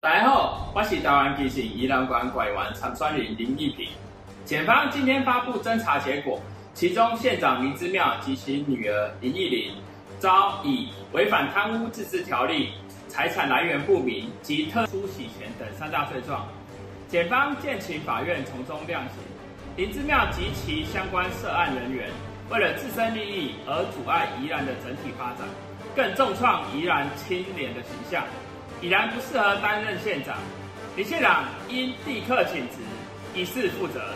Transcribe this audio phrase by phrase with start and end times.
[0.00, 3.88] 大家好，我是台湾基进宜兰县拐弯参选人林义平。
[4.44, 6.40] 检方今天发布侦查结果，
[6.72, 9.74] 其中县长林之妙及其女儿林义玲
[10.20, 12.74] 遭以违反贪污自治条例、
[13.08, 16.46] 财产来源不明及特殊洗钱等三大罪状。
[17.08, 19.14] 检方建请法院从中量刑。
[19.76, 22.08] 林之妙及其相关涉案人员，
[22.48, 25.38] 为了自身利益而阻碍宜兰的整体发展，
[25.96, 28.22] 更重创宜兰清廉的形象。
[28.80, 30.36] 已然不适合担任县长，
[30.96, 32.78] 李县长应立刻请辞，
[33.34, 34.14] 以示负责。